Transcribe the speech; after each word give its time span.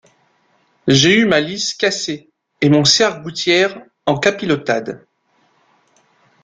J’ai 0.87 1.15
eu 1.19 1.25
ma 1.27 1.39
lisse 1.39 1.75
cassée, 1.75 2.31
et 2.61 2.69
mon 2.71 2.85
serre-gouttière 2.85 3.83
en 4.07 4.17
capilotade. 4.17 5.05